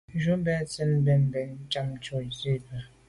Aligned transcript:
Njù 0.15 0.33
be 0.45 0.53
sène 0.73 0.93
bo 0.95 1.03
bèn 1.05 1.21
mbèn 1.29 1.49
njam 1.65 1.87
ntùm 1.95 2.17
la’ 2.21 2.25
nzi 2.29 2.53
bwe. 2.63 2.77